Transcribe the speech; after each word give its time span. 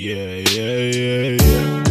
Yeah, 0.00 0.16
yeah, 0.16 0.76
yeah, 0.78 1.36
yeah. 1.42 1.84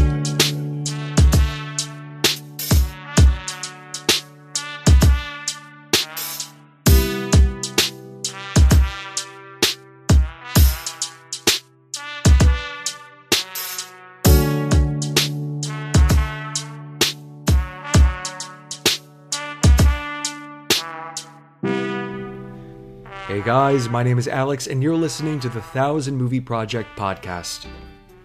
Hey 23.27 23.43
guys, 23.43 23.87
my 23.87 24.01
name 24.01 24.17
is 24.17 24.27
Alex, 24.27 24.65
and 24.65 24.81
you're 24.81 24.95
listening 24.95 25.39
to 25.41 25.49
the 25.49 25.61
Thousand 25.61 26.17
Movie 26.17 26.41
Project 26.41 26.97
podcast. 26.97 27.67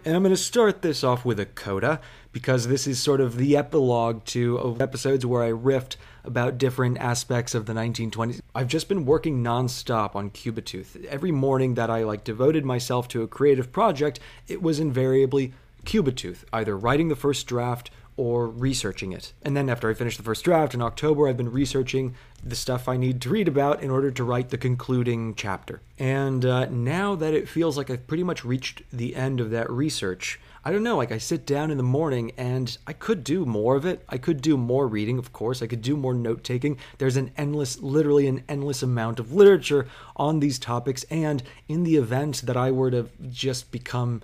And 0.06 0.14
I'm 0.14 0.22
going 0.22 0.34
to 0.34 0.40
start 0.40 0.82
this 0.82 1.02
off 1.02 1.24
with 1.24 1.40
a 1.40 1.46
coda 1.46 1.98
because 2.30 2.68
this 2.68 2.86
is 2.86 3.00
sort 3.00 3.22
of 3.22 3.38
the 3.38 3.56
epilogue 3.56 4.22
to 4.26 4.76
episodes 4.78 5.24
where 5.24 5.42
I 5.42 5.50
riffed 5.50 5.96
about 6.24 6.58
different 6.58 6.98
aspects 6.98 7.54
of 7.54 7.64
the 7.64 7.72
1920s. 7.72 8.42
I've 8.54 8.68
just 8.68 8.86
been 8.86 9.06
working 9.06 9.42
nonstop 9.42 10.14
on 10.14 10.28
Cubitooth. 10.28 11.02
Every 11.06 11.32
morning 11.32 11.72
that 11.76 11.88
I 11.88 12.02
like 12.02 12.22
devoted 12.22 12.66
myself 12.66 13.08
to 13.08 13.22
a 13.22 13.28
creative 13.28 13.72
project, 13.72 14.20
it 14.46 14.60
was 14.60 14.78
invariably 14.78 15.54
Cubitooth, 15.86 16.44
either 16.52 16.76
writing 16.76 17.08
the 17.08 17.16
first 17.16 17.46
draft 17.46 17.90
or 18.16 18.48
researching 18.48 19.12
it. 19.12 19.32
And 19.42 19.56
then 19.56 19.68
after 19.68 19.90
I 19.90 19.94
finished 19.94 20.18
the 20.18 20.24
first 20.24 20.44
draft 20.44 20.74
in 20.74 20.82
October, 20.82 21.28
I've 21.28 21.36
been 21.36 21.50
researching 21.50 22.14
the 22.42 22.56
stuff 22.56 22.88
I 22.88 22.96
need 22.96 23.20
to 23.22 23.30
read 23.30 23.48
about 23.48 23.82
in 23.82 23.90
order 23.90 24.10
to 24.10 24.24
write 24.24 24.50
the 24.50 24.58
concluding 24.58 25.34
chapter. 25.34 25.80
And 25.98 26.44
uh, 26.44 26.66
now 26.66 27.14
that 27.16 27.34
it 27.34 27.48
feels 27.48 27.76
like 27.76 27.90
I've 27.90 28.06
pretty 28.06 28.22
much 28.22 28.44
reached 28.44 28.82
the 28.92 29.16
end 29.16 29.40
of 29.40 29.50
that 29.50 29.70
research, 29.70 30.38
I 30.66 30.72
don't 30.72 30.82
know, 30.82 30.96
like 30.96 31.12
I 31.12 31.18
sit 31.18 31.44
down 31.44 31.70
in 31.70 31.76
the 31.76 31.82
morning 31.82 32.32
and 32.38 32.76
I 32.86 32.94
could 32.94 33.22
do 33.22 33.44
more 33.44 33.76
of 33.76 33.84
it. 33.84 34.02
I 34.08 34.16
could 34.16 34.40
do 34.40 34.56
more 34.56 34.88
reading, 34.88 35.18
of 35.18 35.32
course. 35.32 35.60
I 35.60 35.66
could 35.66 35.82
do 35.82 35.94
more 35.94 36.14
note 36.14 36.42
taking. 36.42 36.78
There's 36.96 37.18
an 37.18 37.32
endless, 37.36 37.80
literally 37.80 38.26
an 38.28 38.44
endless 38.48 38.82
amount 38.82 39.20
of 39.20 39.34
literature 39.34 39.86
on 40.16 40.40
these 40.40 40.58
topics. 40.58 41.04
And 41.04 41.42
in 41.68 41.82
the 41.82 41.96
event 41.96 42.42
that 42.46 42.56
I 42.56 42.70
were 42.70 42.90
to 42.90 43.10
just 43.30 43.72
become 43.72 44.22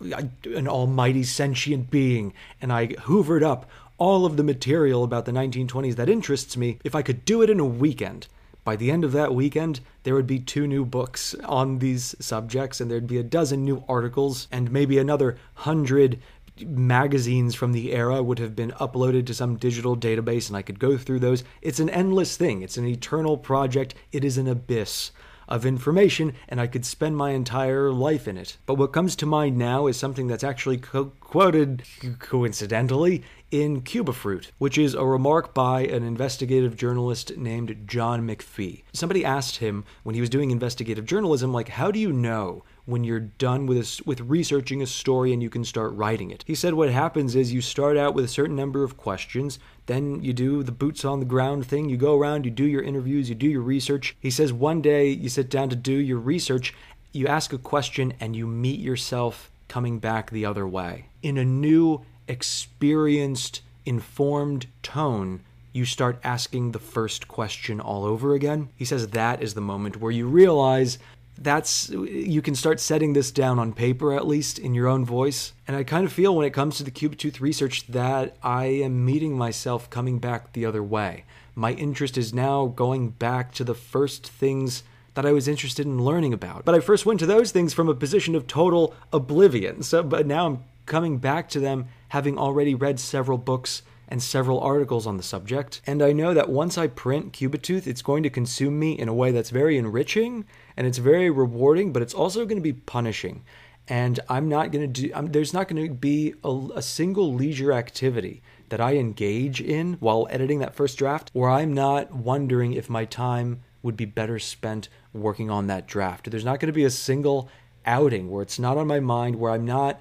an 0.00 0.68
almighty 0.68 1.22
sentient 1.22 1.90
being 1.90 2.32
and 2.60 2.72
I 2.72 2.88
hoovered 2.88 3.42
up 3.42 3.68
all 4.00 4.24
of 4.24 4.36
the 4.36 4.42
material 4.42 5.04
about 5.04 5.26
the 5.26 5.32
1920s 5.32 5.94
that 5.96 6.08
interests 6.08 6.56
me, 6.56 6.78
if 6.82 6.94
I 6.94 7.02
could 7.02 7.24
do 7.24 7.42
it 7.42 7.50
in 7.50 7.60
a 7.60 7.66
weekend, 7.66 8.26
by 8.64 8.76
the 8.76 8.90
end 8.90 9.04
of 9.04 9.12
that 9.12 9.34
weekend, 9.34 9.80
there 10.02 10.14
would 10.14 10.26
be 10.26 10.38
two 10.38 10.66
new 10.66 10.84
books 10.84 11.34
on 11.44 11.78
these 11.78 12.14
subjects, 12.18 12.80
and 12.80 12.90
there'd 12.90 13.06
be 13.06 13.18
a 13.18 13.22
dozen 13.22 13.64
new 13.64 13.84
articles, 13.88 14.48
and 14.50 14.70
maybe 14.70 14.98
another 14.98 15.36
hundred 15.54 16.18
magazines 16.64 17.54
from 17.54 17.72
the 17.72 17.92
era 17.92 18.22
would 18.22 18.38
have 18.38 18.54
been 18.54 18.70
uploaded 18.72 19.26
to 19.26 19.34
some 19.34 19.56
digital 19.56 19.96
database, 19.96 20.48
and 20.48 20.56
I 20.56 20.62
could 20.62 20.78
go 20.78 20.96
through 20.96 21.20
those. 21.20 21.44
It's 21.62 21.80
an 21.80 21.90
endless 21.90 22.36
thing, 22.36 22.62
it's 22.62 22.76
an 22.76 22.86
eternal 22.86 23.36
project, 23.36 23.94
it 24.12 24.24
is 24.24 24.38
an 24.38 24.48
abyss 24.48 25.10
of 25.50 25.66
information, 25.66 26.34
and 26.48 26.60
I 26.60 26.66
could 26.66 26.86
spend 26.86 27.16
my 27.16 27.30
entire 27.30 27.90
life 27.90 28.28
in 28.28 28.38
it. 28.38 28.56
But 28.66 28.74
what 28.74 28.92
comes 28.92 29.16
to 29.16 29.26
mind 29.26 29.58
now 29.58 29.88
is 29.88 29.96
something 29.96 30.28
that's 30.28 30.44
actually 30.44 30.78
co- 30.78 31.12
quoted 31.20 31.82
coincidentally 32.18 33.22
in 33.50 33.80
Cuba 33.80 34.12
Fruit, 34.12 34.52
which 34.58 34.78
is 34.78 34.94
a 34.94 35.04
remark 35.04 35.52
by 35.52 35.80
an 35.82 36.04
investigative 36.04 36.76
journalist 36.76 37.36
named 37.36 37.84
John 37.86 38.26
McPhee. 38.26 38.84
Somebody 38.92 39.24
asked 39.24 39.56
him 39.56 39.84
when 40.04 40.14
he 40.14 40.20
was 40.20 40.30
doing 40.30 40.50
investigative 40.50 41.04
journalism, 41.04 41.52
like, 41.52 41.68
how 41.68 41.90
do 41.90 41.98
you 41.98 42.12
know 42.12 42.64
when 42.84 43.02
you're 43.04 43.20
done 43.20 43.66
with 43.66 43.78
a, 43.78 44.02
with 44.04 44.20
researching 44.20 44.82
a 44.82 44.86
story 44.86 45.32
and 45.32 45.42
you 45.42 45.50
can 45.50 45.64
start 45.64 45.92
writing 45.94 46.30
it? 46.30 46.44
He 46.46 46.54
said 46.54 46.74
what 46.74 46.90
happens 46.90 47.34
is 47.34 47.52
you 47.52 47.60
start 47.60 47.96
out 47.96 48.14
with 48.14 48.24
a 48.24 48.28
certain 48.28 48.56
number 48.56 48.84
of 48.84 48.96
questions, 48.96 49.58
then 49.86 50.22
you 50.22 50.32
do 50.32 50.62
the 50.62 50.72
boots 50.72 51.04
on 51.04 51.18
the 51.18 51.26
ground 51.26 51.66
thing, 51.66 51.88
you 51.88 51.96
go 51.96 52.18
around, 52.18 52.44
you 52.44 52.50
do 52.50 52.64
your 52.64 52.82
interviews, 52.82 53.28
you 53.28 53.34
do 53.34 53.48
your 53.48 53.62
research. 53.62 54.16
He 54.20 54.30
says 54.30 54.52
one 54.52 54.80
day 54.80 55.08
you 55.08 55.28
sit 55.28 55.50
down 55.50 55.68
to 55.70 55.76
do 55.76 55.94
your 55.94 56.18
research, 56.18 56.74
you 57.12 57.26
ask 57.26 57.52
a 57.52 57.58
question 57.58 58.14
and 58.20 58.36
you 58.36 58.46
meet 58.46 58.78
yourself 58.78 59.50
coming 59.66 59.98
back 59.98 60.30
the 60.30 60.44
other 60.44 60.66
way 60.66 61.06
in 61.22 61.38
a 61.38 61.44
new 61.44 62.04
experienced, 62.30 63.60
informed 63.84 64.66
tone, 64.82 65.42
you 65.72 65.84
start 65.84 66.18
asking 66.24 66.72
the 66.72 66.78
first 66.78 67.28
question 67.28 67.80
all 67.80 68.04
over 68.04 68.34
again. 68.34 68.70
He 68.76 68.84
says 68.84 69.08
that 69.08 69.42
is 69.42 69.54
the 69.54 69.60
moment 69.60 70.00
where 70.00 70.12
you 70.12 70.26
realize 70.26 70.98
that's 71.38 71.88
you 71.88 72.42
can 72.42 72.54
start 72.54 72.78
setting 72.80 73.14
this 73.14 73.30
down 73.30 73.58
on 73.58 73.72
paper 73.72 74.12
at 74.12 74.26
least 74.26 74.58
in 74.58 74.74
your 74.74 74.86
own 74.86 75.04
voice. 75.04 75.52
And 75.66 75.76
i 75.76 75.82
kind 75.84 76.04
of 76.04 76.12
feel 76.12 76.34
when 76.36 76.46
it 76.46 76.52
comes 76.52 76.76
to 76.76 76.84
the 76.84 76.90
Cubitooth 76.90 77.40
research 77.40 77.86
that 77.86 78.36
i 78.42 78.66
am 78.66 79.04
meeting 79.04 79.36
myself 79.36 79.88
coming 79.88 80.18
back 80.18 80.52
the 80.52 80.66
other 80.66 80.82
way. 80.82 81.24
My 81.54 81.72
interest 81.72 82.18
is 82.18 82.34
now 82.34 82.66
going 82.66 83.10
back 83.10 83.52
to 83.54 83.64
the 83.64 83.74
first 83.74 84.26
things 84.26 84.82
that 85.14 85.24
i 85.24 85.32
was 85.32 85.48
interested 85.48 85.86
in 85.86 86.04
learning 86.04 86.34
about. 86.34 86.64
But 86.64 86.74
i 86.74 86.80
first 86.80 87.06
went 87.06 87.20
to 87.20 87.26
those 87.26 87.52
things 87.52 87.72
from 87.72 87.88
a 87.88 87.94
position 87.94 88.34
of 88.34 88.46
total 88.46 88.94
oblivion. 89.12 89.82
So 89.82 90.02
but 90.02 90.26
now 90.26 90.46
i'm 90.46 90.64
coming 90.86 91.18
back 91.18 91.48
to 91.50 91.60
them 91.60 91.86
having 92.08 92.38
already 92.38 92.74
read 92.74 92.98
several 92.98 93.38
books 93.38 93.82
and 94.10 94.22
several 94.22 94.60
articles 94.60 95.06
on 95.06 95.16
the 95.16 95.22
subject. 95.22 95.80
And 95.86 96.02
I 96.02 96.12
know 96.12 96.34
that 96.34 96.48
once 96.48 96.76
I 96.76 96.88
print 96.88 97.32
Cubitooth, 97.32 97.86
it's 97.86 98.02
going 98.02 98.24
to 98.24 98.30
consume 98.30 98.78
me 98.78 98.98
in 98.98 99.08
a 99.08 99.14
way 99.14 99.30
that's 99.30 99.50
very 99.50 99.78
enriching 99.78 100.44
and 100.76 100.86
it's 100.86 100.98
very 100.98 101.30
rewarding, 101.30 101.92
but 101.92 102.02
it's 102.02 102.14
also 102.14 102.44
going 102.44 102.58
to 102.58 102.62
be 102.62 102.72
punishing. 102.72 103.44
And 103.86 104.20
I'm 104.28 104.48
not 104.48 104.72
going 104.72 104.92
to 104.92 105.02
do, 105.02 105.12
I'm, 105.14 105.26
there's 105.26 105.54
not 105.54 105.68
going 105.68 105.86
to 105.86 105.94
be 105.94 106.34
a, 106.44 106.68
a 106.76 106.82
single 106.82 107.32
leisure 107.32 107.72
activity 107.72 108.42
that 108.68 108.80
I 108.80 108.96
engage 108.96 109.60
in 109.60 109.94
while 109.94 110.28
editing 110.30 110.58
that 110.60 110.74
first 110.74 110.98
draft 110.98 111.30
where 111.32 111.50
I'm 111.50 111.72
not 111.72 112.12
wondering 112.12 112.72
if 112.72 112.90
my 112.90 113.04
time 113.04 113.62
would 113.82 113.96
be 113.96 114.04
better 114.04 114.38
spent 114.38 114.88
working 115.12 115.50
on 115.50 115.66
that 115.68 115.86
draft. 115.86 116.30
There's 116.30 116.44
not 116.44 116.60
going 116.60 116.68
to 116.68 116.72
be 116.72 116.84
a 116.84 116.90
single 116.90 117.48
outing 117.86 118.30
where 118.30 118.42
it's 118.42 118.58
not 118.58 118.76
on 118.76 118.86
my 118.86 119.00
mind, 119.00 119.36
where 119.36 119.50
I'm 119.52 119.64
not 119.64 120.00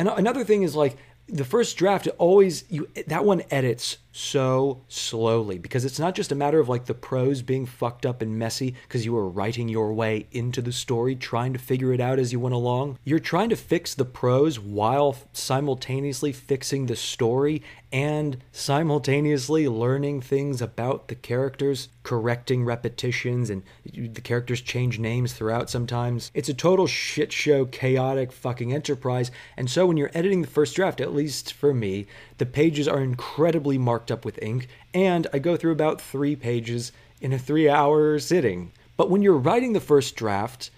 and 0.00 0.08
another 0.08 0.44
thing 0.44 0.62
is 0.62 0.74
like 0.74 0.96
the 1.28 1.44
first 1.44 1.76
draft 1.76 2.08
always 2.18 2.64
you 2.68 2.88
that 3.06 3.24
one 3.24 3.42
edits 3.50 3.98
so 4.12 4.82
slowly 4.88 5.58
because 5.58 5.84
it's 5.84 5.98
not 5.98 6.14
just 6.14 6.32
a 6.32 6.34
matter 6.34 6.58
of 6.58 6.68
like 6.68 6.86
the 6.86 6.94
prose 6.94 7.42
being 7.42 7.66
fucked 7.66 8.04
up 8.04 8.20
and 8.20 8.36
messy 8.38 8.74
because 8.82 9.04
you 9.04 9.12
were 9.12 9.28
writing 9.28 9.68
your 9.68 9.92
way 9.92 10.26
into 10.32 10.60
the 10.60 10.72
story 10.72 11.14
trying 11.14 11.52
to 11.52 11.58
figure 11.58 11.92
it 11.92 12.00
out 12.00 12.18
as 12.18 12.32
you 12.32 12.40
went 12.40 12.54
along. 12.54 12.98
You're 13.04 13.20
trying 13.20 13.50
to 13.50 13.56
fix 13.56 13.94
the 13.94 14.04
prose 14.04 14.58
while 14.58 15.16
simultaneously 15.32 16.32
fixing 16.32 16.86
the 16.86 16.96
story 16.96 17.62
and 17.92 18.36
simultaneously 18.52 19.68
learning 19.68 20.20
things 20.20 20.62
about 20.62 21.08
the 21.08 21.14
characters 21.14 21.88
correcting 22.02 22.64
repetitions 22.64 23.50
and 23.50 23.62
the 23.84 24.20
characters 24.20 24.60
change 24.60 24.98
names 24.98 25.32
throughout 25.32 25.68
sometimes 25.68 26.30
it's 26.34 26.48
a 26.48 26.54
total 26.54 26.86
shit 26.86 27.32
show 27.32 27.64
chaotic 27.64 28.30
fucking 28.30 28.72
enterprise 28.72 29.30
and 29.56 29.68
so 29.68 29.86
when 29.86 29.96
you're 29.96 30.10
editing 30.14 30.40
the 30.42 30.48
first 30.48 30.76
draft 30.76 31.00
at 31.00 31.14
least 31.14 31.52
for 31.52 31.74
me 31.74 32.06
the 32.40 32.46
pages 32.46 32.88
are 32.88 33.02
incredibly 33.02 33.76
marked 33.76 34.10
up 34.10 34.24
with 34.24 34.42
ink, 34.42 34.66
and 34.94 35.26
I 35.30 35.38
go 35.38 35.58
through 35.58 35.72
about 35.72 36.00
three 36.00 36.34
pages 36.34 36.90
in 37.20 37.34
a 37.34 37.38
three 37.38 37.68
hour 37.68 38.18
sitting. 38.18 38.72
But 38.96 39.10
when 39.10 39.20
you're 39.20 39.36
writing 39.36 39.74
the 39.74 39.80
first 39.80 40.16
draft, 40.16 40.70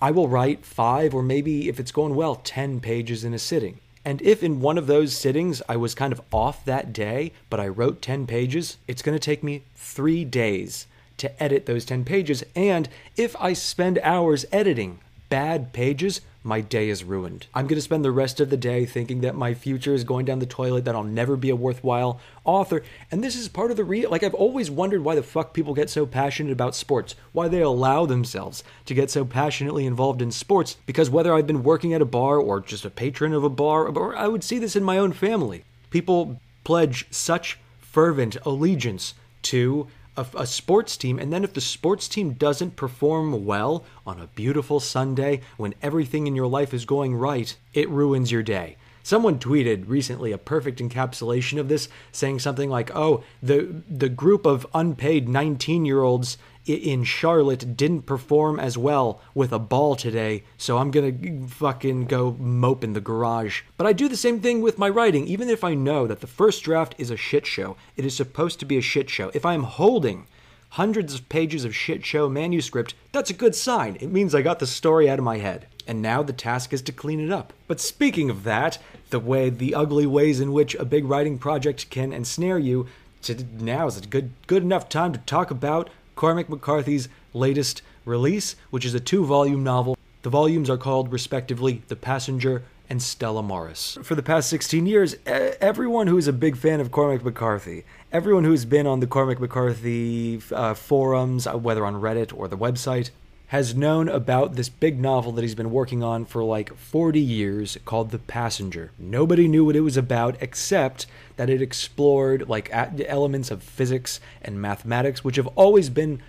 I 0.00 0.12
will 0.12 0.28
write 0.28 0.64
five 0.64 1.14
or 1.14 1.24
maybe, 1.24 1.68
if 1.68 1.80
it's 1.80 1.90
going 1.90 2.14
well, 2.14 2.36
10 2.36 2.78
pages 2.78 3.24
in 3.24 3.34
a 3.34 3.38
sitting. 3.38 3.80
And 4.08 4.22
if 4.22 4.42
in 4.42 4.62
one 4.62 4.78
of 4.78 4.86
those 4.86 5.14
sittings 5.14 5.60
I 5.68 5.76
was 5.76 5.94
kind 5.94 6.14
of 6.14 6.22
off 6.32 6.64
that 6.64 6.94
day, 6.94 7.32
but 7.50 7.60
I 7.60 7.68
wrote 7.68 8.00
10 8.00 8.26
pages, 8.26 8.78
it's 8.88 9.02
going 9.02 9.14
to 9.14 9.22
take 9.22 9.44
me 9.44 9.64
three 9.74 10.24
days 10.24 10.86
to 11.18 11.42
edit 11.42 11.66
those 11.66 11.84
10 11.84 12.06
pages. 12.06 12.42
And 12.56 12.88
if 13.18 13.36
I 13.36 13.52
spend 13.52 13.98
hours 14.02 14.46
editing 14.50 15.00
bad 15.28 15.74
pages, 15.74 16.22
my 16.48 16.62
day 16.62 16.88
is 16.88 17.04
ruined. 17.04 17.46
I'm 17.54 17.66
going 17.66 17.76
to 17.76 17.82
spend 17.82 18.04
the 18.04 18.10
rest 18.10 18.40
of 18.40 18.48
the 18.48 18.56
day 18.56 18.86
thinking 18.86 19.20
that 19.20 19.36
my 19.36 19.54
future 19.54 19.92
is 19.92 20.02
going 20.02 20.24
down 20.24 20.38
the 20.38 20.46
toilet, 20.46 20.86
that 20.86 20.96
I'll 20.96 21.04
never 21.04 21.36
be 21.36 21.50
a 21.50 21.56
worthwhile 21.56 22.20
author. 22.44 22.82
And 23.10 23.22
this 23.22 23.36
is 23.36 23.48
part 23.48 23.70
of 23.70 23.76
the 23.76 23.84
real. 23.84 24.10
Like, 24.10 24.22
I've 24.22 24.34
always 24.34 24.70
wondered 24.70 25.04
why 25.04 25.14
the 25.14 25.22
fuck 25.22 25.52
people 25.52 25.74
get 25.74 25.90
so 25.90 26.06
passionate 26.06 26.50
about 26.50 26.74
sports, 26.74 27.14
why 27.32 27.48
they 27.48 27.60
allow 27.60 28.06
themselves 28.06 28.64
to 28.86 28.94
get 28.94 29.10
so 29.10 29.24
passionately 29.24 29.84
involved 29.84 30.22
in 30.22 30.32
sports. 30.32 30.78
Because 30.86 31.10
whether 31.10 31.34
I've 31.34 31.46
been 31.46 31.62
working 31.62 31.92
at 31.92 32.02
a 32.02 32.06
bar 32.06 32.38
or 32.38 32.60
just 32.60 32.86
a 32.86 32.90
patron 32.90 33.34
of 33.34 33.44
a 33.44 33.50
bar, 33.50 33.86
or 33.86 34.16
I 34.16 34.26
would 34.26 34.42
see 34.42 34.58
this 34.58 34.74
in 34.74 34.82
my 34.82 34.96
own 34.96 35.12
family, 35.12 35.64
people 35.90 36.40
pledge 36.64 37.06
such 37.10 37.58
fervent 37.78 38.36
allegiance 38.46 39.14
to 39.42 39.86
a, 40.18 40.26
a, 40.38 40.46
sports 40.46 40.96
team, 40.96 41.18
and 41.18 41.32
then 41.32 41.44
if 41.44 41.54
the 41.54 41.60
sports 41.60 42.08
team 42.08 42.32
doesn't 42.32 42.76
perform 42.76 43.46
well 43.46 43.84
on 44.04 44.20
a 44.20 44.26
beautiful 44.26 44.80
Sunday 44.80 45.40
when 45.56 45.74
everything 45.80 46.26
in 46.26 46.34
your 46.34 46.48
life 46.48 46.74
is 46.74 46.84
going 46.84 47.14
right, 47.14 47.56
it 47.72 47.88
ruins 47.88 48.32
your 48.32 48.42
day. 48.42 48.76
Someone 49.08 49.38
tweeted 49.38 49.88
recently 49.88 50.32
a 50.32 50.36
perfect 50.36 50.80
encapsulation 50.80 51.58
of 51.58 51.70
this, 51.70 51.88
saying 52.12 52.40
something 52.40 52.68
like, 52.68 52.94
"Oh, 52.94 53.24
the 53.42 53.82
the 53.88 54.10
group 54.10 54.44
of 54.44 54.66
unpaid 54.74 55.26
19-year-olds 55.26 56.36
in 56.66 57.04
Charlotte 57.04 57.74
didn't 57.74 58.02
perform 58.02 58.60
as 58.60 58.76
well 58.76 59.22
with 59.34 59.50
a 59.50 59.58
ball 59.58 59.96
today, 59.96 60.42
so 60.58 60.76
I'm 60.76 60.90
gonna 60.90 61.14
fucking 61.46 62.04
go 62.04 62.36
mope 62.38 62.84
in 62.84 62.92
the 62.92 63.00
garage. 63.00 63.62
But 63.78 63.86
I 63.86 63.94
do 63.94 64.08
the 64.08 64.14
same 64.14 64.40
thing 64.40 64.60
with 64.60 64.76
my 64.76 64.90
writing, 64.90 65.26
even 65.26 65.48
if 65.48 65.64
I 65.64 65.72
know 65.72 66.06
that 66.06 66.20
the 66.20 66.26
first 66.26 66.62
draft 66.62 66.94
is 66.98 67.10
a 67.10 67.16
shit 67.16 67.46
show. 67.46 67.76
It 67.96 68.04
is 68.04 68.14
supposed 68.14 68.60
to 68.60 68.66
be 68.66 68.76
a 68.76 68.82
shit 68.82 69.08
show. 69.08 69.30
If 69.32 69.46
I 69.46 69.54
am 69.54 69.62
holding 69.62 70.26
hundreds 70.72 71.14
of 71.14 71.26
pages 71.30 71.64
of 71.64 71.74
shit 71.74 72.04
show 72.04 72.28
manuscript, 72.28 72.94
that's 73.12 73.30
a 73.30 73.40
good 73.42 73.54
sign. 73.54 73.96
It 74.00 74.12
means 74.12 74.34
I 74.34 74.42
got 74.42 74.58
the 74.58 74.66
story 74.66 75.08
out 75.08 75.18
of 75.18 75.24
my 75.24 75.38
head. 75.38 75.66
And 75.88 76.02
now 76.02 76.22
the 76.22 76.34
task 76.34 76.74
is 76.74 76.82
to 76.82 76.92
clean 76.92 77.18
it 77.18 77.32
up. 77.32 77.54
But 77.66 77.80
speaking 77.80 78.28
of 78.28 78.44
that, 78.44 78.78
the 79.08 79.18
way 79.18 79.48
the 79.48 79.74
ugly 79.74 80.06
ways 80.06 80.38
in 80.38 80.52
which 80.52 80.74
a 80.74 80.84
big 80.84 81.06
writing 81.06 81.38
project 81.38 81.88
can 81.88 82.12
ensnare 82.12 82.58
you, 82.58 82.86
to 83.22 83.44
now 83.58 83.86
is 83.86 83.96
a 83.96 84.06
good 84.06 84.30
good 84.46 84.62
enough 84.62 84.88
time 84.88 85.12
to 85.14 85.18
talk 85.20 85.50
about 85.50 85.90
Cormac 86.14 86.48
McCarthy's 86.48 87.08
latest 87.32 87.82
release, 88.04 88.54
which 88.70 88.84
is 88.84 88.94
a 88.94 89.00
two 89.00 89.24
volume 89.24 89.64
novel. 89.64 89.96
The 90.22 90.30
volumes 90.30 90.68
are 90.68 90.76
called, 90.76 91.10
respectively, 91.10 91.82
The 91.88 91.96
Passenger 91.96 92.64
and 92.90 93.02
Stella 93.02 93.42
Maris. 93.42 93.98
For 94.02 94.14
the 94.14 94.22
past 94.22 94.48
16 94.50 94.86
years, 94.86 95.16
everyone 95.26 96.06
who 96.06 96.18
is 96.18 96.26
a 96.26 96.32
big 96.32 96.56
fan 96.56 96.80
of 96.80 96.90
Cormac 96.90 97.24
McCarthy, 97.24 97.84
everyone 98.12 98.44
who's 98.44 98.64
been 98.64 98.86
on 98.86 99.00
the 99.00 99.06
Cormac 99.06 99.40
McCarthy 99.40 100.40
uh, 100.52 100.74
forums, 100.74 101.46
uh, 101.46 101.56
whether 101.56 101.86
on 101.86 101.94
Reddit 102.00 102.36
or 102.36 102.48
the 102.48 102.58
website, 102.58 103.10
has 103.48 103.74
known 103.74 104.08
about 104.08 104.56
this 104.56 104.68
big 104.68 105.00
novel 105.00 105.32
that 105.32 105.42
he's 105.42 105.54
been 105.54 105.70
working 105.70 106.02
on 106.02 106.24
for 106.24 106.44
like 106.44 106.76
40 106.76 107.18
years 107.18 107.78
called 107.86 108.10
The 108.10 108.18
Passenger. 108.18 108.90
Nobody 108.98 109.48
knew 109.48 109.64
what 109.64 109.76
it 109.76 109.80
was 109.80 109.96
about 109.96 110.36
except 110.40 111.06
that 111.36 111.48
it 111.48 111.62
explored 111.62 112.48
like 112.48 112.70
elements 112.72 113.50
of 113.50 113.62
physics 113.62 114.20
and 114.42 114.60
mathematics, 114.60 115.24
which 115.24 115.36
have 115.36 115.46
always 115.48 115.88
been 115.88 116.22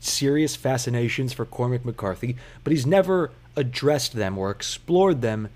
serious 0.00 0.56
fascinations 0.56 1.34
for 1.34 1.44
Cormac 1.44 1.84
McCarthy, 1.84 2.36
but 2.64 2.72
he's 2.72 2.86
never 2.86 3.32
addressed 3.54 4.14
them 4.14 4.38
or 4.38 4.50
explored 4.50 5.20
them 5.20 5.48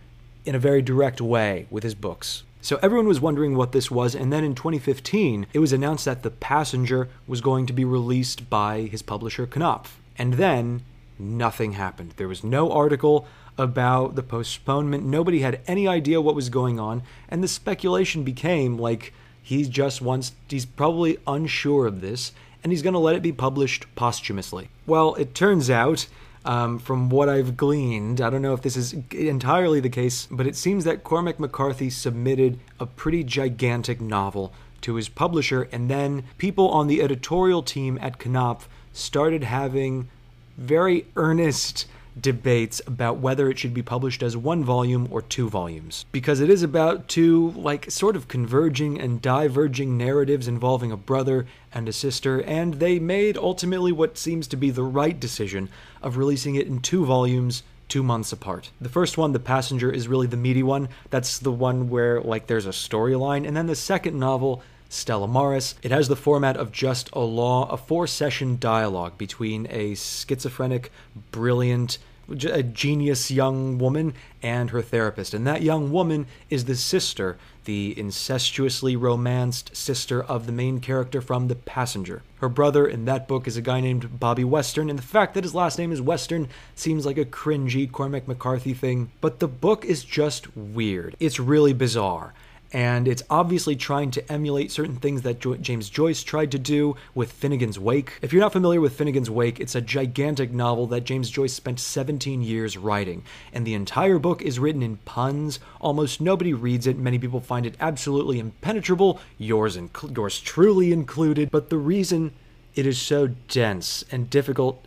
in 0.44 0.54
a 0.54 0.58
very 0.58 0.82
direct 0.82 1.20
way 1.20 1.66
with 1.70 1.82
his 1.82 1.94
books. 1.94 2.42
So 2.60 2.78
everyone 2.82 3.06
was 3.06 3.20
wondering 3.20 3.56
what 3.56 3.72
this 3.72 3.90
was, 3.90 4.14
and 4.14 4.30
then 4.30 4.44
in 4.44 4.54
2015, 4.54 5.46
it 5.54 5.60
was 5.60 5.72
announced 5.72 6.04
that 6.04 6.22
The 6.22 6.30
Passenger 6.30 7.08
was 7.26 7.40
going 7.40 7.64
to 7.66 7.72
be 7.72 7.84
released 7.86 8.50
by 8.50 8.82
his 8.82 9.00
publisher 9.00 9.46
Knopf. 9.46 9.98
And 10.18 10.34
then 10.34 10.82
nothing 11.18 11.72
happened. 11.72 12.14
There 12.16 12.28
was 12.28 12.44
no 12.44 12.72
article 12.72 13.26
about 13.58 14.14
the 14.16 14.22
postponement. 14.22 15.04
Nobody 15.04 15.40
had 15.40 15.60
any 15.66 15.88
idea 15.88 16.20
what 16.20 16.34
was 16.34 16.48
going 16.48 16.78
on, 16.78 17.02
and 17.28 17.42
the 17.42 17.48
speculation 17.48 18.22
became 18.22 18.78
like 18.78 19.12
he 19.42 19.64
just 19.64 20.02
wants, 20.02 20.32
he's 20.48 20.66
probably 20.66 21.18
unsure 21.26 21.86
of 21.86 22.00
this, 22.00 22.32
and 22.62 22.72
he's 22.72 22.82
going 22.82 22.94
to 22.94 22.98
let 22.98 23.14
it 23.14 23.22
be 23.22 23.32
published 23.32 23.86
posthumously. 23.94 24.68
Well, 24.86 25.14
it 25.14 25.34
turns 25.34 25.70
out. 25.70 26.06
Um, 26.44 26.78
from 26.78 27.08
what 27.08 27.28
I've 27.28 27.56
gleaned, 27.56 28.20
I 28.20 28.30
don't 28.30 28.40
know 28.40 28.54
if 28.54 28.62
this 28.62 28.76
is 28.76 28.94
entirely 29.10 29.80
the 29.80 29.88
case, 29.88 30.28
but 30.30 30.46
it 30.46 30.54
seems 30.54 30.84
that 30.84 31.02
Cormac 31.02 31.40
McCarthy 31.40 31.90
submitted 31.90 32.60
a 32.78 32.86
pretty 32.86 33.24
gigantic 33.24 34.00
novel 34.00 34.52
to 34.82 34.94
his 34.94 35.08
publisher, 35.08 35.68
and 35.72 35.90
then 35.90 36.22
people 36.38 36.68
on 36.68 36.86
the 36.86 37.02
editorial 37.02 37.64
team 37.64 37.98
at 38.00 38.20
Knopf 38.20 38.68
started 38.92 39.42
having 39.42 40.08
very 40.56 41.06
earnest 41.16 41.86
debates 42.18 42.80
about 42.86 43.18
whether 43.18 43.50
it 43.50 43.58
should 43.58 43.74
be 43.74 43.82
published 43.82 44.22
as 44.22 44.36
one 44.36 44.64
volume 44.64 45.06
or 45.10 45.20
two 45.20 45.50
volumes 45.50 46.06
because 46.12 46.40
it 46.40 46.48
is 46.48 46.62
about 46.62 47.08
two 47.08 47.50
like 47.50 47.90
sort 47.90 48.16
of 48.16 48.26
converging 48.26 48.98
and 48.98 49.20
diverging 49.20 49.98
narratives 49.98 50.48
involving 50.48 50.90
a 50.90 50.96
brother 50.96 51.46
and 51.74 51.86
a 51.88 51.92
sister 51.92 52.42
and 52.44 52.74
they 52.74 52.98
made 52.98 53.36
ultimately 53.36 53.92
what 53.92 54.16
seems 54.16 54.46
to 54.46 54.56
be 54.56 54.70
the 54.70 54.82
right 54.82 55.20
decision 55.20 55.68
of 56.02 56.16
releasing 56.16 56.54
it 56.54 56.66
in 56.66 56.80
two 56.80 57.04
volumes 57.04 57.62
two 57.88 58.02
months 58.02 58.32
apart. 58.32 58.70
The 58.80 58.88
first 58.88 59.16
one, 59.16 59.32
The 59.32 59.38
Passenger, 59.38 59.92
is 59.92 60.08
really 60.08 60.26
the 60.26 60.36
meaty 60.36 60.62
one. 60.62 60.88
That's 61.10 61.38
the 61.38 61.52
one 61.52 61.88
where 61.88 62.20
like 62.20 62.46
there's 62.46 62.66
a 62.66 62.70
storyline 62.70 63.46
and 63.46 63.56
then 63.56 63.66
the 63.66 63.76
second 63.76 64.18
novel 64.18 64.62
Stella 64.88 65.28
Maris. 65.28 65.74
It 65.82 65.90
has 65.90 66.08
the 66.08 66.16
format 66.16 66.56
of 66.56 66.72
just 66.72 67.10
a 67.12 67.20
law, 67.20 67.68
a 67.68 67.76
four 67.76 68.06
session 68.06 68.58
dialogue 68.58 69.18
between 69.18 69.66
a 69.70 69.94
schizophrenic, 69.94 70.90
brilliant, 71.30 71.98
a 72.28 72.62
genius 72.62 73.30
young 73.30 73.78
woman 73.78 74.14
and 74.42 74.70
her 74.70 74.82
therapist. 74.82 75.34
And 75.34 75.46
that 75.46 75.62
young 75.62 75.92
woman 75.92 76.26
is 76.50 76.64
the 76.64 76.76
sister, 76.76 77.36
the 77.64 77.94
incestuously 77.96 78.96
romanced 78.96 79.76
sister 79.76 80.22
of 80.22 80.46
the 80.46 80.52
main 80.52 80.80
character 80.80 81.20
from 81.20 81.48
The 81.48 81.54
Passenger. 81.54 82.22
Her 82.40 82.48
brother 82.48 82.86
in 82.86 83.04
that 83.04 83.28
book 83.28 83.46
is 83.46 83.56
a 83.56 83.62
guy 83.62 83.80
named 83.80 84.18
Bobby 84.20 84.44
Western, 84.44 84.90
and 84.90 84.98
the 84.98 85.02
fact 85.02 85.34
that 85.34 85.44
his 85.44 85.54
last 85.54 85.78
name 85.78 85.92
is 85.92 86.00
Western 86.00 86.48
seems 86.74 87.06
like 87.06 87.18
a 87.18 87.24
cringy 87.24 87.90
Cormac 87.90 88.28
McCarthy 88.28 88.74
thing, 88.74 89.10
but 89.20 89.38
the 89.38 89.48
book 89.48 89.84
is 89.84 90.04
just 90.04 90.56
weird. 90.56 91.16
It's 91.18 91.40
really 91.40 91.72
bizarre 91.72 92.34
and 92.72 93.06
it's 93.06 93.22
obviously 93.30 93.76
trying 93.76 94.10
to 94.10 94.32
emulate 94.32 94.72
certain 94.72 94.96
things 94.96 95.22
that 95.22 95.40
jo- 95.40 95.56
James 95.56 95.88
Joyce 95.88 96.22
tried 96.22 96.50
to 96.52 96.58
do 96.58 96.96
with 97.14 97.32
Finnegan's 97.32 97.78
Wake. 97.78 98.18
If 98.22 98.32
you're 98.32 98.42
not 98.42 98.52
familiar 98.52 98.80
with 98.80 98.96
Finnegan's 98.96 99.30
Wake, 99.30 99.60
it's 99.60 99.74
a 99.74 99.80
gigantic 99.80 100.52
novel 100.52 100.86
that 100.88 101.04
James 101.04 101.30
Joyce 101.30 101.54
spent 101.54 101.80
17 101.80 102.42
years 102.42 102.76
writing, 102.76 103.22
and 103.52 103.66
the 103.66 103.74
entire 103.74 104.18
book 104.18 104.42
is 104.42 104.58
written 104.58 104.82
in 104.82 104.96
puns. 104.98 105.60
Almost 105.80 106.20
nobody 106.20 106.52
reads 106.52 106.86
it. 106.86 106.98
Many 106.98 107.18
people 107.18 107.40
find 107.40 107.66
it 107.66 107.76
absolutely 107.80 108.38
impenetrable, 108.38 109.20
yours 109.38 109.76
inc- 109.76 110.16
yours 110.16 110.40
truly 110.40 110.92
included. 110.92 111.50
But 111.50 111.70
the 111.70 111.78
reason 111.78 112.32
it 112.74 112.86
is 112.86 113.00
so 113.00 113.28
dense 113.48 114.04
and 114.10 114.28
difficult 114.28 114.84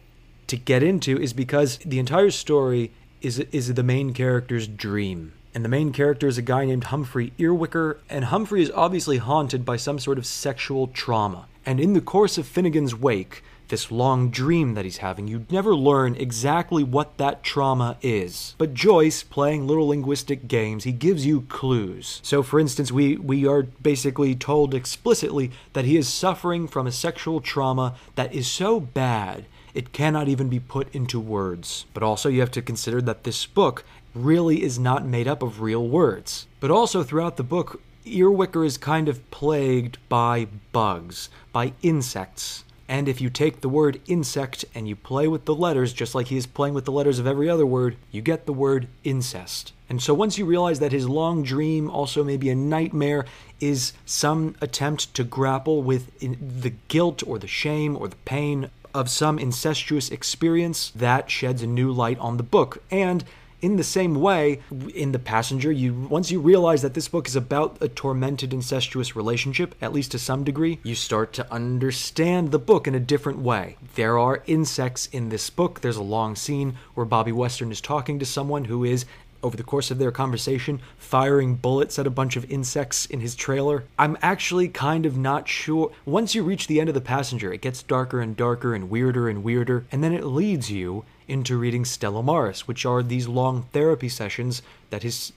to 0.47 0.57
get 0.57 0.83
into 0.83 1.19
is 1.19 1.33
because 1.33 1.77
the 1.79 1.99
entire 1.99 2.31
story 2.31 2.91
is 3.21 3.39
is 3.39 3.73
the 3.73 3.83
main 3.83 4.13
character's 4.13 4.67
dream 4.67 5.33
and 5.53 5.65
the 5.65 5.69
main 5.69 5.91
character 5.91 6.27
is 6.27 6.37
a 6.37 6.43
guy 6.43 6.65
named 6.65 6.85
Humphrey 6.85 7.33
Earwicker, 7.39 7.97
and 8.09 8.25
Humphrey 8.25 8.61
is 8.61 8.71
obviously 8.71 9.17
haunted 9.17 9.65
by 9.65 9.77
some 9.77 9.99
sort 9.99 10.17
of 10.17 10.25
sexual 10.25 10.87
trauma. 10.87 11.47
And 11.65 11.79
in 11.79 11.93
the 11.93 12.01
course 12.01 12.37
of 12.37 12.47
Finnegan's 12.47 12.95
Wake, 12.95 13.43
this 13.69 13.91
long 13.91 14.29
dream 14.29 14.73
that 14.73 14.85
he's 14.85 14.97
having, 14.97 15.27
you 15.27 15.45
never 15.49 15.75
learn 15.75 16.15
exactly 16.15 16.83
what 16.83 17.17
that 17.17 17.43
trauma 17.43 17.97
is. 18.01 18.55
But 18.57 18.73
Joyce, 18.73 19.23
playing 19.23 19.67
little 19.67 19.87
linguistic 19.87 20.47
games, 20.47 20.83
he 20.83 20.91
gives 20.91 21.25
you 21.25 21.41
clues. 21.41 22.19
So, 22.23 22.43
for 22.43 22.59
instance, 22.59 22.91
we, 22.91 23.15
we 23.15 23.47
are 23.47 23.63
basically 23.63 24.35
told 24.35 24.73
explicitly 24.73 25.51
that 25.73 25.85
he 25.85 25.97
is 25.97 26.07
suffering 26.07 26.67
from 26.67 26.87
a 26.87 26.91
sexual 26.91 27.41
trauma 27.41 27.95
that 28.15 28.33
is 28.33 28.47
so 28.47 28.79
bad 28.79 29.45
it 29.73 29.93
cannot 29.93 30.27
even 30.27 30.49
be 30.49 30.59
put 30.59 30.93
into 30.93 31.19
words. 31.19 31.85
But 31.93 32.03
also, 32.03 32.29
you 32.29 32.39
have 32.39 32.51
to 32.51 32.61
consider 32.61 33.01
that 33.03 33.23
this 33.23 33.45
book 33.45 33.83
really 34.15 34.63
is 34.63 34.79
not 34.79 35.05
made 35.05 35.27
up 35.27 35.43
of 35.43 35.61
real 35.61 35.87
words. 35.87 36.47
But 36.59 36.71
also 36.71 37.03
throughout 37.03 37.37
the 37.37 37.43
book, 37.43 37.81
Earwicker 38.05 38.65
is 38.65 38.77
kind 38.77 39.07
of 39.07 39.29
plagued 39.31 39.97
by 40.09 40.47
bugs, 40.71 41.29
by 41.53 41.73
insects. 41.81 42.63
And 42.89 43.07
if 43.07 43.21
you 43.21 43.29
take 43.29 43.61
the 43.61 43.69
word 43.69 44.01
insect 44.07 44.65
and 44.73 44.87
you 44.87 44.95
play 44.95 45.27
with 45.27 45.45
the 45.45 45.53
letters, 45.53 45.93
just 45.93 46.15
like 46.15 46.27
he 46.27 46.37
is 46.37 46.47
playing 46.47 46.73
with 46.73 46.85
the 46.85 46.91
letters 46.91 47.19
of 47.19 47.27
every 47.27 47.47
other 47.47 47.65
word, 47.65 47.97
you 48.09 48.23
get 48.23 48.47
the 48.47 48.51
word 48.51 48.87
incest. 49.03 49.73
And 49.87 50.01
so 50.01 50.15
once 50.15 50.39
you 50.39 50.45
realize 50.45 50.79
that 50.79 50.91
his 50.91 51.07
long 51.07 51.43
dream, 51.43 51.87
also 51.87 52.23
maybe 52.23 52.49
a 52.49 52.55
nightmare, 52.55 53.25
is 53.59 53.93
some 54.07 54.55
attempt 54.59 55.13
to 55.13 55.23
grapple 55.23 55.83
with 55.83 56.19
the 56.19 56.73
guilt 56.87 57.21
or 57.27 57.37
the 57.37 57.47
shame 57.47 57.95
or 57.95 58.07
the 58.07 58.15
pain 58.15 58.71
of 58.91 59.07
some 59.07 59.37
incestuous 59.37 60.09
experience, 60.09 60.89
that 60.95 61.29
sheds 61.29 61.61
a 61.61 61.67
new 61.67 61.91
light 61.91 62.17
on 62.17 62.37
the 62.37 62.43
book. 62.43 62.81
And 62.89 63.23
in 63.61 63.75
the 63.75 63.83
same 63.83 64.15
way, 64.15 64.61
in 64.93 65.11
The 65.11 65.19
Passenger, 65.19 65.71
you 65.71 65.93
once 65.93 66.31
you 66.31 66.39
realize 66.39 66.81
that 66.81 66.93
this 66.93 67.07
book 67.07 67.27
is 67.27 67.35
about 67.35 67.77
a 67.81 67.87
tormented 67.87 68.53
incestuous 68.53 69.15
relationship, 69.15 69.75
at 69.81 69.93
least 69.93 70.11
to 70.11 70.19
some 70.19 70.43
degree, 70.43 70.79
you 70.83 70.95
start 70.95 71.33
to 71.33 71.51
understand 71.51 72.51
the 72.51 72.59
book 72.59 72.87
in 72.87 72.95
a 72.95 72.99
different 72.99 73.39
way. 73.39 73.77
There 73.95 74.17
are 74.17 74.43
insects 74.47 75.07
in 75.11 75.29
this 75.29 75.49
book. 75.49 75.81
There's 75.81 75.97
a 75.97 76.03
long 76.03 76.35
scene 76.35 76.77
where 76.93 77.05
Bobby 77.05 77.31
Western 77.31 77.71
is 77.71 77.81
talking 77.81 78.19
to 78.19 78.25
someone 78.25 78.65
who 78.65 78.83
is 78.83 79.05
over 79.41 79.55
the 79.55 79.63
course 79.63 79.89
of 79.89 79.99
their 79.99 80.11
conversation, 80.11 80.81
firing 80.97 81.55
bullets 81.55 81.97
at 81.97 82.07
a 82.07 82.09
bunch 82.09 82.35
of 82.35 82.49
insects 82.51 83.05
in 83.05 83.21
his 83.21 83.35
trailer. 83.35 83.85
I'm 83.97 84.17
actually 84.21 84.67
kind 84.67 85.05
of 85.05 85.17
not 85.17 85.47
sure. 85.47 85.91
Once 86.05 86.35
you 86.35 86.43
reach 86.43 86.67
the 86.67 86.79
end 86.79 86.89
of 86.89 86.95
the 86.95 87.01
passenger, 87.01 87.53
it 87.53 87.61
gets 87.61 87.83
darker 87.83 88.19
and 88.21 88.35
darker 88.35 88.75
and 88.75 88.89
weirder 88.89 89.29
and 89.29 89.43
weirder, 89.43 89.85
and 89.91 90.03
then 90.03 90.13
it 90.13 90.25
leads 90.25 90.69
you 90.69 91.05
into 91.29 91.57
reading 91.57 91.85
Stella 91.85 92.23
Maris, 92.23 92.67
which 92.67 92.85
are 92.85 93.03
these 93.03 93.27
long 93.27 93.63
therapy 93.71 94.09
sessions 94.09 94.61
that 94.89 95.03
his 95.03 95.31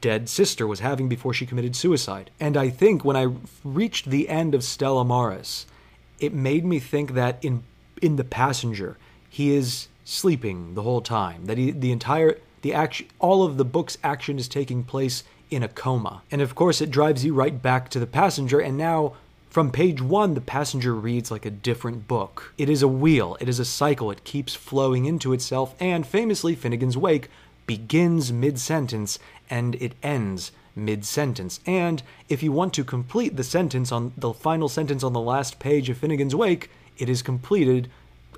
dead 0.00 0.28
sister 0.28 0.66
was 0.66 0.80
having 0.80 1.08
before 1.08 1.34
she 1.34 1.46
committed 1.46 1.76
suicide. 1.76 2.30
And 2.40 2.56
I 2.56 2.70
think 2.70 3.04
when 3.04 3.16
I 3.16 3.34
reached 3.62 4.10
the 4.10 4.28
end 4.28 4.54
of 4.54 4.64
Stella 4.64 5.04
Maris, 5.04 5.66
it 6.18 6.32
made 6.32 6.64
me 6.64 6.78
think 6.78 7.12
that 7.14 7.38
in 7.44 7.62
in 8.00 8.16
the 8.16 8.24
passenger, 8.24 8.96
he 9.28 9.54
is 9.54 9.88
sleeping 10.04 10.74
the 10.74 10.82
whole 10.82 11.00
time. 11.00 11.46
That 11.46 11.58
he, 11.58 11.70
the 11.70 11.92
entire 11.92 12.38
the 12.62 12.74
action 12.74 13.06
all 13.18 13.44
of 13.44 13.56
the 13.56 13.64
book's 13.64 13.98
action 14.02 14.38
is 14.38 14.48
taking 14.48 14.84
place 14.84 15.24
in 15.50 15.62
a 15.62 15.68
coma. 15.68 16.22
And 16.30 16.40
of 16.42 16.54
course, 16.54 16.80
it 16.80 16.90
drives 16.90 17.24
you 17.24 17.34
right 17.34 17.60
back 17.60 17.88
to 17.90 18.00
the 18.00 18.06
passenger, 18.06 18.60
and 18.60 18.76
now 18.76 19.14
from 19.50 19.70
page 19.70 20.02
one, 20.02 20.34
the 20.34 20.40
passenger 20.40 20.94
reads 20.94 21.30
like 21.30 21.46
a 21.46 21.50
different 21.50 22.06
book. 22.06 22.52
It 22.58 22.68
is 22.68 22.82
a 22.82 22.88
wheel, 22.88 23.36
it 23.40 23.48
is 23.48 23.58
a 23.58 23.64
cycle, 23.64 24.10
it 24.10 24.24
keeps 24.24 24.54
flowing 24.54 25.06
into 25.06 25.32
itself, 25.32 25.74
and 25.80 26.06
famously, 26.06 26.54
Finnegan's 26.54 26.96
Wake 26.96 27.30
begins 27.66 28.32
mid 28.32 28.58
sentence 28.58 29.18
and 29.50 29.74
it 29.76 29.94
ends 30.02 30.52
mid 30.74 31.04
sentence. 31.04 31.60
And 31.66 32.02
if 32.28 32.42
you 32.42 32.52
want 32.52 32.74
to 32.74 32.84
complete 32.84 33.36
the 33.36 33.44
sentence 33.44 33.90
on 33.90 34.12
the 34.16 34.32
final 34.32 34.68
sentence 34.68 35.02
on 35.02 35.12
the 35.12 35.20
last 35.20 35.58
page 35.58 35.88
of 35.88 35.98
Finnegan's 35.98 36.34
Wake, 36.34 36.70
it 36.98 37.08
is 37.08 37.22
completed 37.22 37.90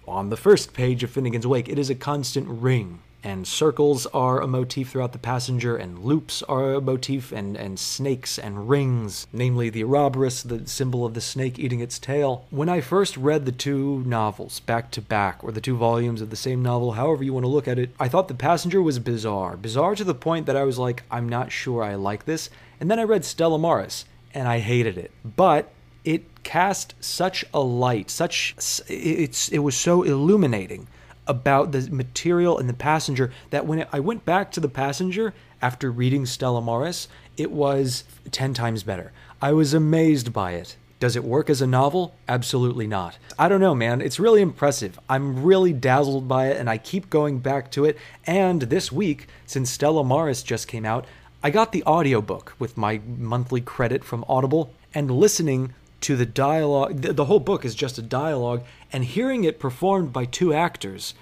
on 0.07 0.31
the 0.31 0.37
first 0.37 0.73
page 0.73 1.03
of 1.03 1.11
Finnegan's 1.11 1.47
Wake. 1.47 1.69
It 1.69 1.79
is 1.79 1.91
a 1.91 1.95
constant 1.95 2.49
ring 2.49 3.01
and 3.23 3.47
circles 3.47 4.07
are 4.07 4.41
a 4.41 4.47
motif 4.47 4.91
throughout 4.91 5.13
the 5.13 5.19
passenger, 5.19 5.77
and 5.77 6.05
loops 6.05 6.43
are 6.45 6.75
a 6.75 6.81
motif, 6.81 7.33
and, 7.33 7.57
and 7.57 7.79
snakes 7.79 8.39
and 8.39 8.69
rings, 8.69 9.27
namely 9.33 9.71
the 9.71 9.85
Ouroboros, 9.85 10.43
the 10.43 10.67
symbol 10.67 11.05
of 11.05 11.15
the 11.15 11.21
snake 11.21 11.59
eating 11.59 11.81
its 11.81 11.99
tail. 11.99 12.47
When 12.51 12.69
I 12.69 12.81
first 12.81 13.17
read 13.17 13.47
the 13.47 13.53
two 13.53 14.03
novels 14.07 14.61
back 14.61 14.91
to 14.93 15.03
back, 15.03 15.45
or 15.45 15.53
the 15.53 15.61
two 15.61 15.77
volumes 15.77 16.21
of 16.21 16.31
the 16.31 16.37
same 16.37 16.63
novel, 16.63 16.93
however 16.93 17.23
you 17.23 17.33
want 17.33 17.45
to 17.45 17.49
look 17.49 17.69
at 17.69 17.79
it, 17.79 17.91
I 17.99 18.09
thought 18.09 18.29
the 18.29 18.35
passenger 18.35 18.81
was 18.81 18.99
bizarre. 18.99 19.57
Bizarre 19.57 19.95
to 19.95 20.05
the 20.05 20.15
point 20.15 20.47
that 20.47 20.57
I 20.57 20.65
was 20.65 20.79
like, 20.79 21.03
I'm 21.11 21.29
not 21.29 21.53
sure 21.53 21.83
I 21.83 21.95
like 21.95 22.25
this. 22.25 22.51
And 22.81 22.91
then 22.91 22.99
I 22.99 23.05
read 23.05 23.25
Stella 23.25 23.59
Maris, 23.59 24.05
and 24.33 24.49
I 24.49 24.61
hated 24.61 24.97
it. 24.97 25.11
But 25.25 25.71
it 26.05 26.43
cast 26.43 26.95
such 27.01 27.45
a 27.53 27.61
light, 27.61 28.11
such 28.11 28.55
it's 28.89 29.49
it 29.51 29.59
was 29.59 29.77
so 29.77 30.03
illuminating 30.03 30.89
about 31.31 31.71
the 31.71 31.89
material 31.91 32.59
and 32.59 32.69
the 32.69 32.75
passenger 32.75 33.33
that 33.51 33.65
when 33.65 33.87
I 33.93 34.01
went 34.01 34.25
back 34.25 34.51
to 34.53 34.61
the 34.61 34.69
passenger 34.69 35.33
after 35.63 35.93
reading 35.93 36.27
Stella 36.27 36.61
Maris, 36.61 37.07
it 37.37 37.53
was 37.53 38.03
10 38.33 38.53
times 38.53 38.83
better. 38.83 39.13
I 39.41 39.53
was 39.53 39.73
amazed 39.73 40.33
by 40.33 40.53
it. 40.53 40.77
Does 40.99 41.15
it 41.17 41.25
work 41.25 41.49
as 41.49 41.63
a 41.63 41.67
novel? 41.67 42.15
Absolutely 42.29 42.87
not. 42.87 43.17
I 43.39 43.49
don't 43.49 43.61
know, 43.61 43.75
man. 43.75 44.01
It's 44.01 44.21
really 44.21 44.43
impressive. 44.43 44.99
I'm 45.09 45.45
really 45.45 45.73
dazzled 45.73 46.27
by 46.29 46.49
it, 46.49 46.59
and 46.59 46.69
I 46.69 46.77
keep 46.77 47.09
going 47.09 47.39
back 47.39 47.71
to 47.71 47.85
it. 47.87 47.97
And 48.27 48.63
this 48.63 48.91
week, 48.91 49.29
since 49.47 49.71
Stella 49.71 50.05
Maris 50.05 50.43
just 50.43 50.69
came 50.69 50.85
out, 50.85 51.07
I 51.43 51.49
got 51.49 51.73
the 51.73 51.85
audiobook 51.85 52.55
with 52.59 52.77
my 52.77 53.01
monthly 53.07 53.63
credit 53.63 54.05
from 54.05 54.27
Audible 54.29 54.75
and 54.93 55.11
listening 55.11 55.73
to 56.03 56.17
the 56.17 56.27
dialogue. 56.27 57.03
The, 57.03 57.13
the 57.13 57.27
whole 57.27 57.41
book 57.41 57.65
is 57.65 57.75
just 57.75 57.99
a 57.99 58.03
dialogue, 58.03 58.65
and 58.93 59.05
hearing 59.05 59.45
it 59.45 59.61
performed 59.61 60.13
by 60.13 60.25
two 60.25 60.53
actors, 60.53 61.15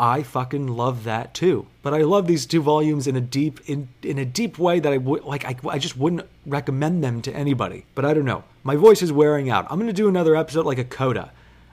I 0.00 0.22
fucking 0.22 0.68
love 0.68 1.04
that 1.04 1.34
too. 1.34 1.66
But 1.82 1.94
I 1.94 2.02
love 2.02 2.26
these 2.26 2.46
two 2.46 2.62
volumes 2.62 3.06
in 3.06 3.16
a 3.16 3.20
deep 3.20 3.60
in 3.66 3.88
in 4.02 4.18
a 4.18 4.24
deep 4.24 4.58
way 4.58 4.78
that 4.80 4.92
I 4.92 4.98
would 4.98 5.24
like. 5.24 5.44
I, 5.44 5.56
I 5.68 5.78
just 5.78 5.96
wouldn't 5.96 6.28
recommend 6.46 7.02
them 7.02 7.20
to 7.22 7.32
anybody. 7.32 7.84
But 7.94 8.04
I 8.04 8.14
don't 8.14 8.24
know. 8.24 8.44
My 8.62 8.76
voice 8.76 9.02
is 9.02 9.12
wearing 9.12 9.50
out. 9.50 9.66
I'm 9.68 9.78
gonna 9.78 9.92
do 9.92 10.08
another 10.08 10.36
episode 10.36 10.66
like 10.66 10.78
a 10.78 10.84
coda 10.84 11.32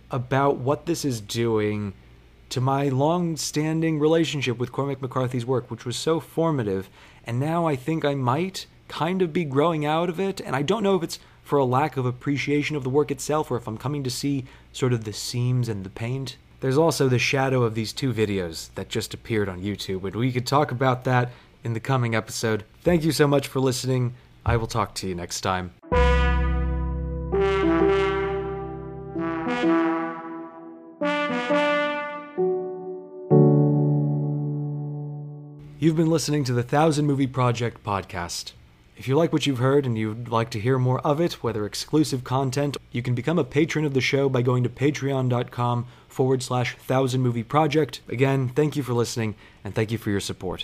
about 0.09 0.57
what 0.57 0.85
this 0.85 1.05
is 1.05 1.21
doing 1.21 1.93
to 2.47 2.61
my 2.61 2.87
long-standing 2.89 3.99
relationship 3.99 4.57
with 4.57 4.71
Cormac 4.71 5.01
McCarthy's 5.01 5.45
work, 5.45 5.69
which 5.69 5.85
was 5.85 5.97
so 5.97 6.19
formative. 6.19 6.89
And 7.25 7.39
now 7.39 7.65
I 7.65 7.75
think 7.75 8.05
I 8.05 8.13
might 8.13 8.67
kind 8.87 9.21
of 9.21 9.33
be 9.33 9.43
growing 9.43 9.83
out 9.83 10.09
of 10.09 10.19
it. 10.19 10.39
And 10.39 10.55
I 10.55 10.61
don't 10.61 10.83
know 10.83 10.95
if 10.95 11.03
it's 11.03 11.19
for 11.45 11.59
a 11.59 11.63
lack 11.63 11.95
of 11.95 12.07
appreciation 12.07 12.75
of 12.75 12.83
the 12.83 12.89
work 12.89 13.11
itself, 13.11 13.51
or 13.51 13.55
if 13.55 13.67
I'm 13.67 13.77
coming 13.77 14.03
to 14.03 14.09
see 14.09 14.45
sort 14.73 14.91
of 14.91 15.03
the 15.03 15.13
seams 15.13 15.69
and 15.69 15.85
the 15.85 15.91
paint. 15.91 16.37
There's 16.59 16.77
also 16.77 17.07
the 17.07 17.19
shadow 17.19 17.61
of 17.61 17.75
these 17.75 17.93
two 17.93 18.11
videos 18.11 18.73
that 18.73 18.89
just 18.89 19.13
appeared 19.13 19.47
on 19.47 19.61
YouTube, 19.61 20.03
and 20.05 20.15
we 20.15 20.31
could 20.31 20.47
talk 20.47 20.71
about 20.71 21.03
that 21.03 21.31
in 21.63 21.73
the 21.73 21.79
coming 21.79 22.15
episode. 22.15 22.65
Thank 22.81 23.03
you 23.03 23.11
so 23.11 23.27
much 23.27 23.47
for 23.47 23.59
listening. 23.59 24.15
I 24.43 24.57
will 24.57 24.65
talk 24.65 24.95
to 24.95 25.07
you 25.07 25.13
next 25.13 25.41
time. 25.41 25.73
You've 35.77 35.95
been 35.95 36.09
listening 36.09 36.43
to 36.45 36.53
the 36.53 36.63
Thousand 36.63 37.05
Movie 37.05 37.27
Project 37.27 37.83
podcast. 37.83 38.53
If 38.97 39.09
you 39.09 39.17
like 39.17 39.33
what 39.33 39.45
you've 39.45 39.57
heard 39.57 39.85
and 39.85 39.97
you'd 39.97 40.29
like 40.29 40.49
to 40.51 40.59
hear 40.59 40.79
more 40.79 41.01
of 41.01 41.19
it, 41.19 41.43
whether 41.43 41.65
exclusive 41.65 42.23
content, 42.23 42.77
you 42.91 43.01
can 43.01 43.13
become 43.13 43.37
a 43.37 43.43
patron 43.43 43.83
of 43.83 43.93
the 43.93 43.99
show 43.99 44.29
by 44.29 44.41
going 44.41 44.63
to 44.63 44.69
patreon.com 44.69 45.85
forward 46.07 46.41
slash 46.41 46.77
thousand 46.77 47.21
movie 47.21 47.43
project. 47.43 47.99
Again, 48.07 48.47
thank 48.47 48.77
you 48.77 48.83
for 48.83 48.93
listening 48.93 49.35
and 49.65 49.75
thank 49.75 49.91
you 49.91 49.97
for 49.97 50.11
your 50.11 50.21
support. 50.21 50.63